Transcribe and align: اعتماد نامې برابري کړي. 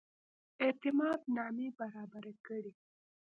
اعتماد 0.63 1.19
نامې 1.35 1.67
برابري 1.79 2.33
کړي. 2.45 2.71